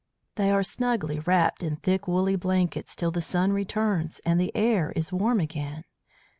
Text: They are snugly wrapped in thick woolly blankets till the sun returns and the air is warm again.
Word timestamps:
They 0.33 0.49
are 0.49 0.63
snugly 0.63 1.19
wrapped 1.19 1.61
in 1.61 1.75
thick 1.75 2.07
woolly 2.07 2.35
blankets 2.35 2.95
till 2.95 3.11
the 3.11 3.21
sun 3.21 3.53
returns 3.53 4.19
and 4.25 4.41
the 4.41 4.51
air 4.55 4.91
is 4.95 5.13
warm 5.13 5.39
again. 5.39 5.83